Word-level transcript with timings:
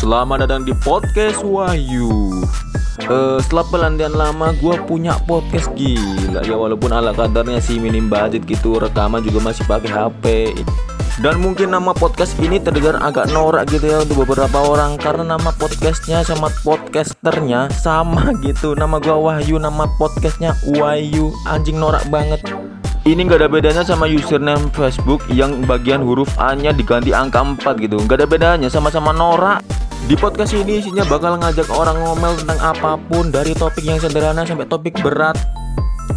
Selamat 0.00 0.48
datang 0.48 0.64
di 0.64 0.72
podcast 0.80 1.44
Wahyu. 1.44 2.40
Uh, 3.04 3.36
setelah 3.44 3.68
pelantian 3.68 4.16
lama 4.16 4.56
gue 4.56 4.72
punya 4.88 5.12
podcast 5.28 5.68
gila. 5.76 6.40
Ya 6.40 6.56
walaupun 6.56 6.88
ala 6.88 7.12
kadarnya 7.12 7.60
sih 7.60 7.76
minim 7.76 8.08
budget 8.08 8.48
gitu 8.48 8.80
rekaman 8.80 9.20
juga 9.20 9.44
masih 9.44 9.60
pakai 9.68 9.92
HP 9.92 10.24
dan 11.20 11.36
mungkin 11.36 11.76
nama 11.76 11.92
podcast 11.92 12.32
ini 12.40 12.56
terdengar 12.56 12.96
agak 13.04 13.28
norak 13.28 13.68
gitu 13.68 13.92
ya 13.92 14.00
untuk 14.00 14.24
beberapa 14.24 14.72
orang 14.72 14.96
karena 14.96 15.36
nama 15.36 15.52
podcastnya 15.52 16.24
sama 16.24 16.48
podcasternya 16.64 17.68
sama 17.68 18.32
gitu. 18.40 18.72
Nama 18.72 18.96
gua 19.04 19.20
Wahyu 19.20 19.60
nama 19.60 19.84
podcastnya 20.00 20.56
Wahyu. 20.80 21.28
Anjing 21.44 21.76
norak 21.76 22.08
banget. 22.08 22.40
Ini 23.04 23.20
nggak 23.20 23.44
ada 23.44 23.52
bedanya 23.52 23.82
sama 23.84 24.08
username 24.08 24.72
Facebook 24.72 25.20
yang 25.28 25.60
bagian 25.68 26.00
huruf 26.00 26.32
A 26.40 26.56
nya 26.56 26.72
diganti 26.72 27.12
angka 27.12 27.44
4 27.44 27.84
gitu. 27.84 28.00
Nggak 28.00 28.24
ada 28.24 28.28
bedanya 28.28 28.68
sama-sama 28.72 29.12
norak 29.12 29.79
di 30.08 30.14
podcast 30.16 30.56
ini 30.56 30.80
isinya 30.80 31.04
bakal 31.04 31.36
ngajak 31.36 31.68
orang 31.72 31.98
ngomel 32.00 32.32
tentang 32.38 32.60
apa 32.62 32.96
pun 32.96 33.28
dari 33.28 33.52
topik 33.52 33.84
yang 33.84 34.00
sederhana 34.00 34.46
sampai 34.46 34.68
topik 34.68 34.96
berat. 35.04 35.36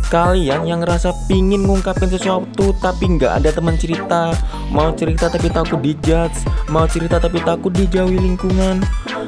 Kalian 0.10 0.66
yang 0.70 0.86
ngerasa 0.86 1.10
pingin 1.26 1.66
ngungkapin 1.66 2.10
sesuatu 2.10 2.74
tapi 2.82 3.18
nggak 3.18 3.30
ada 3.30 3.50
teman 3.54 3.78
cerita 3.78 4.34
Mau 4.74 4.90
cerita 4.94 5.30
tapi 5.30 5.54
takut 5.54 5.82
dijudge 5.82 6.50
Mau 6.70 6.86
cerita 6.90 7.22
tapi 7.22 7.42
takut 7.42 7.70
dijauhi 7.74 8.18
lingkungan 8.18 8.82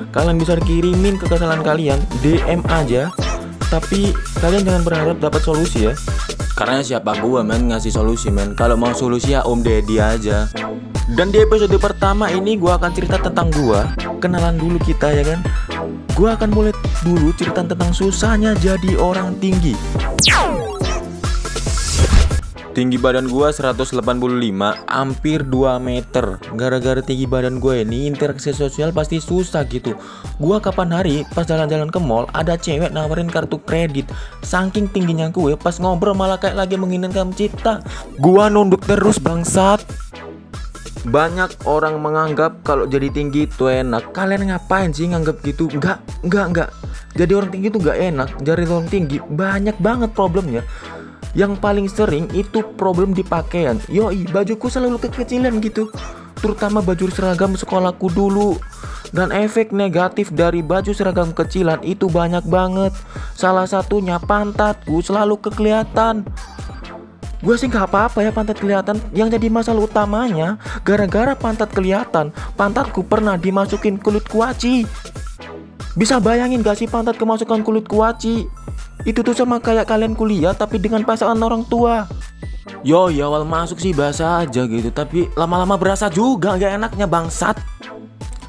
Kalian 0.10 0.38
bisa 0.38 0.58
kirimin 0.62 1.22
ke 1.22 1.26
kesalahan 1.30 1.62
kalian 1.62 2.02
DM 2.22 2.66
aja. 2.70 3.14
Tapi 3.70 4.14
kalian 4.42 4.66
jangan 4.66 4.84
berharap 4.86 5.18
dapat 5.22 5.42
solusi 5.42 5.90
ya 5.90 5.94
karena 6.56 6.80
siapa 6.80 7.20
gua 7.20 7.44
men 7.44 7.68
ngasih 7.70 7.92
solusi 7.92 8.32
men. 8.32 8.56
Kalau 8.56 8.80
mau 8.80 8.96
solusi 8.96 9.36
ya 9.36 9.44
Om 9.44 9.60
Deddy 9.62 10.00
aja. 10.00 10.48
Dan 11.06 11.30
di 11.30 11.44
episode 11.44 11.76
pertama 11.78 12.32
ini 12.32 12.56
gua 12.56 12.80
akan 12.80 12.92
cerita 12.96 13.20
tentang 13.20 13.52
gua. 13.54 13.92
Kenalan 14.24 14.56
dulu 14.56 14.80
kita 14.82 15.12
ya 15.12 15.24
kan? 15.36 15.40
Gua 16.16 16.40
akan 16.40 16.50
mulai 16.56 16.74
dulu 17.04 17.36
cerita 17.36 17.62
tentang 17.62 17.92
susahnya 17.92 18.56
jadi 18.58 18.96
orang 18.96 19.36
tinggi 19.38 19.76
Tinggi 22.76 23.00
badan 23.00 23.32
gua 23.32 23.56
185, 23.56 24.04
hampir 24.92 25.48
2 25.48 25.80
meter. 25.80 26.44
Gara-gara 26.60 27.00
tinggi 27.00 27.24
badan 27.24 27.64
gue 27.64 27.88
ini 27.88 28.04
interaksi 28.04 28.52
sosial 28.52 28.92
pasti 28.92 29.24
susah 29.24 29.64
gitu. 29.72 29.96
Gua 30.44 30.60
kapan 30.60 30.92
hari 30.92 31.24
pas 31.32 31.48
jalan-jalan 31.48 31.88
ke 31.88 32.04
mall 32.04 32.28
ada 32.36 32.60
cewek 32.60 32.92
nawarin 32.92 33.32
kartu 33.32 33.64
kredit. 33.64 34.12
Saking 34.44 34.92
tingginya 34.92 35.32
gue 35.32 35.56
pas 35.56 35.80
ngobrol 35.80 36.20
malah 36.20 36.36
kayak 36.36 36.68
lagi 36.68 36.76
menginginkan 36.76 37.32
cipta. 37.32 37.80
Gua 38.20 38.52
nunduk 38.52 38.84
terus 38.84 39.24
bangsat. 39.24 39.80
Banyak 41.08 41.64
orang 41.64 41.96
menganggap 42.04 42.60
kalau 42.68 42.92
jadi 42.92 43.08
tinggi 43.08 43.48
itu 43.48 43.72
enak. 43.72 44.12
Kalian 44.12 44.52
ngapain 44.52 44.92
sih 44.92 45.08
nganggap 45.08 45.40
gitu? 45.48 45.72
Enggak, 45.72 46.04
enggak, 46.28 46.46
enggak. 46.52 46.70
Jadi 47.16 47.32
orang 47.40 47.50
tinggi 47.56 47.72
itu 47.72 47.80
enggak 47.80 48.00
enak. 48.04 48.30
Jadi 48.44 48.62
orang 48.68 48.90
tinggi 48.92 49.18
banyak 49.24 49.80
banget 49.80 50.12
problemnya 50.12 50.68
yang 51.36 51.60
paling 51.60 51.92
sering 51.92 52.32
itu 52.32 52.64
problem 52.80 53.12
di 53.12 53.22
pakaian. 53.22 53.78
Yoi 53.92 54.24
bajuku 54.32 54.72
selalu 54.72 54.98
kekecilan 55.04 55.60
gitu. 55.60 55.92
Terutama 56.40 56.80
baju 56.80 57.12
seragam 57.12 57.54
sekolahku 57.54 58.08
dulu. 58.10 58.56
Dan 59.12 59.32
efek 59.32 59.72
negatif 59.72 60.34
dari 60.34 60.60
baju 60.60 60.92
seragam 60.92 61.32
kecilan 61.32 61.80
itu 61.86 62.12
banyak 62.12 62.44
banget. 62.48 62.92
Salah 63.38 63.68
satunya 63.68 64.20
pantatku 64.20 65.00
selalu 65.04 65.40
kekelihatan. 65.40 66.28
Gue 67.44 67.56
sih 67.62 67.70
nggak 67.70 67.92
apa-apa 67.92 68.26
ya 68.26 68.32
pantat 68.34 68.58
kelihatan. 68.58 68.98
Yang 69.14 69.40
jadi 69.40 69.48
masalah 69.52 69.86
utamanya 69.86 70.58
gara-gara 70.82 71.36
pantat 71.38 71.70
kelihatan 71.72 72.32
pantatku 72.56 73.06
pernah 73.06 73.38
dimasukin 73.38 74.00
kulit 74.02 74.26
kuaci. 74.28 74.88
Bisa 75.96 76.20
bayangin 76.20 76.60
gak 76.60 76.76
sih 76.76 76.92
pantat 76.92 77.16
kemasukan 77.16 77.64
kulit 77.64 77.88
kuaci 77.88 78.44
itu 79.06 79.22
tuh 79.22 79.38
sama 79.38 79.62
kayak 79.62 79.86
kalian 79.86 80.18
kuliah 80.18 80.58
tapi 80.58 80.82
dengan 80.82 81.06
pasangan 81.06 81.38
orang 81.38 81.62
tua. 81.70 82.10
Yo, 82.82 83.14
ya 83.14 83.30
awal 83.30 83.46
masuk 83.46 83.78
sih 83.78 83.94
bahasa 83.94 84.42
aja 84.42 84.66
gitu 84.66 84.90
Tapi 84.90 85.30
lama-lama 85.38 85.78
berasa 85.78 86.10
juga 86.10 86.58
nggak 86.58 86.74
enaknya 86.82 87.06
bangsat. 87.06 87.58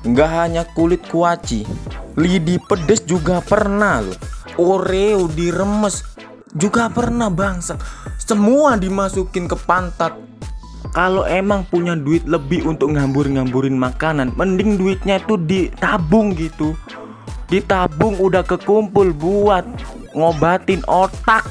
Nggak 0.08 0.30
hanya 0.32 0.62
kulit 0.72 1.04
kuaci 1.12 1.68
Lidi 2.16 2.56
pedes 2.56 3.04
juga 3.04 3.44
pernah 3.44 4.00
loh. 4.00 4.16
Oreo 4.56 5.28
diremes 5.28 6.00
juga 6.56 6.88
pernah 6.88 7.28
bangsat. 7.28 7.76
Semua 8.16 8.80
dimasukin 8.80 9.44
ke 9.44 9.56
pantat. 9.68 10.16
Kalau 10.96 11.28
emang 11.28 11.68
punya 11.68 11.92
duit 11.92 12.24
lebih 12.24 12.64
untuk 12.64 12.94
ngambur-ngamburin 12.94 13.74
makanan 13.76 14.32
Mending 14.32 14.80
duitnya 14.80 15.20
itu 15.20 15.36
ditabung 15.36 16.32
gitu 16.32 16.72
Ditabung 17.46 18.18
udah 18.18 18.42
kekumpul 18.42 19.14
buat 19.14 19.62
ngobatin 20.18 20.82
otak. 20.90 21.46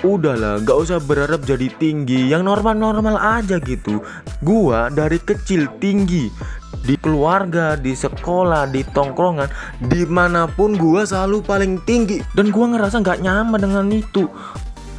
Udahlah, 0.00 0.64
gak 0.64 0.78
usah 0.80 0.98
berharap 1.00 1.44
jadi 1.44 1.68
tinggi. 1.76 2.28
Yang 2.28 2.48
normal-normal 2.48 3.16
aja 3.20 3.60
gitu. 3.60 4.00
Gua 4.40 4.88
dari 4.88 5.20
kecil 5.20 5.68
tinggi. 5.80 6.28
Di 6.80 6.96
keluarga, 6.96 7.76
di 7.76 7.92
sekolah, 7.92 8.72
di 8.72 8.80
tongkrongan 8.80 9.52
Di 9.84 10.08
mana 10.08 10.48
pun 10.48 10.80
gua 10.80 11.04
selalu 11.04 11.44
paling 11.44 11.72
tinggi. 11.84 12.24
Dan 12.32 12.48
gua 12.48 12.72
ngerasa 12.72 13.04
gak 13.04 13.20
nyaman 13.20 13.60
dengan 13.60 13.86
itu 13.92 14.24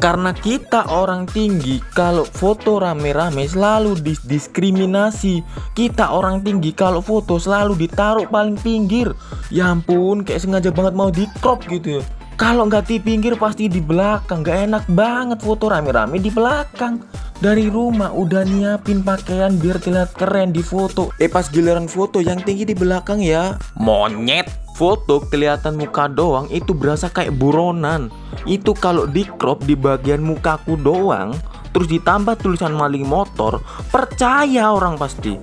karena 0.01 0.33
kita 0.33 0.89
orang 0.89 1.29
tinggi 1.29 1.77
kalau 1.93 2.25
foto 2.25 2.81
rame-rame 2.81 3.45
selalu 3.45 4.01
diskriminasi. 4.25 5.45
Kita 5.77 6.09
orang 6.17 6.41
tinggi 6.41 6.73
kalau 6.73 7.05
foto 7.05 7.37
selalu 7.37 7.77
ditaruh 7.77 8.25
paling 8.25 8.57
pinggir. 8.57 9.13
Ya 9.53 9.69
ampun 9.69 10.25
kayak 10.25 10.41
sengaja 10.41 10.73
banget 10.73 10.97
mau 10.97 11.13
di 11.13 11.29
crop 11.37 11.69
gitu 11.69 12.01
ya. 12.01 12.03
Kalau 12.33 12.65
nggak 12.65 12.89
di 12.89 12.97
pinggir 12.97 13.37
pasti 13.37 13.69
di 13.69 13.77
belakang. 13.77 14.41
Gak 14.41 14.73
enak 14.73 14.89
banget 14.89 15.45
foto 15.45 15.69
rame-rame 15.69 16.17
di 16.17 16.33
belakang. 16.33 16.97
Dari 17.37 17.69
rumah 17.69 18.09
udah 18.09 18.41
nyiapin 18.41 19.05
pakaian 19.05 19.53
biar 19.61 19.77
terlihat 19.77 20.17
keren 20.17 20.49
di 20.49 20.65
foto. 20.65 21.13
Eh 21.21 21.29
pas 21.29 21.45
giliran 21.45 21.85
foto 21.85 22.17
yang 22.17 22.41
tinggi 22.41 22.65
di 22.65 22.73
belakang 22.73 23.21
ya. 23.21 23.53
Monyet 23.77 24.49
Foto 24.81 25.21
kelihatan 25.29 25.77
muka 25.77 26.09
doang 26.09 26.49
itu 26.49 26.73
berasa 26.73 27.05
kayak 27.05 27.37
buronan. 27.37 28.09
Itu 28.49 28.73
kalau 28.73 29.05
di 29.05 29.29
crop 29.37 29.61
di 29.61 29.77
bagian 29.77 30.25
mukaku 30.25 30.73
doang 30.73 31.37
Terus 31.69 31.85
ditambah 31.85 32.41
tulisan 32.41 32.73
maling 32.73 33.05
motor 33.05 33.61
Percaya 33.93 34.73
orang 34.73 34.97
pasti. 34.97 35.37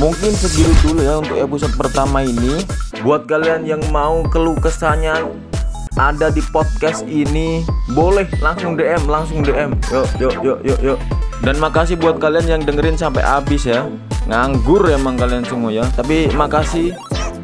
Mungkin 0.00 0.32
segitu 0.32 0.72
dulu 0.88 1.04
ya 1.04 1.20
untuk 1.20 1.36
episode 1.36 1.76
pertama 1.76 2.24
ini. 2.24 2.64
Buat 3.04 3.28
kalian 3.28 3.68
yang 3.68 3.84
mau 3.92 4.24
keluh 4.32 4.56
kesahnya 4.56 5.20
ada 5.94 6.32
di 6.32 6.40
podcast 6.48 7.06
ini 7.06 7.62
boleh 7.94 8.26
langsung 8.42 8.74
DM 8.74 9.06
langsung 9.06 9.46
DM 9.46 9.78
yuk 9.94 10.08
yuk 10.18 10.34
yuk 10.42 10.58
yuk 10.64 10.80
yuk. 10.80 10.98
Dan 11.44 11.60
makasih 11.60 12.00
buat 12.00 12.18
kalian 12.18 12.48
yang 12.48 12.62
dengerin 12.64 12.96
sampai 12.96 13.20
habis 13.20 13.68
ya. 13.68 13.84
Nganggur 14.26 14.88
emang 14.88 15.14
kalian 15.20 15.44
semua 15.44 15.70
ya. 15.70 15.84
Tapi 15.92 16.32
makasih 16.32 16.96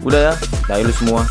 udah 0.05 0.33
ya 0.33 0.35
dah 0.69 0.77
semua 0.97 1.23